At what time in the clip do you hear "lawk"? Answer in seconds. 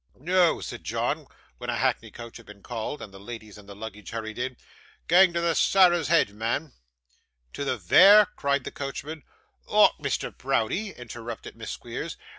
9.67-9.99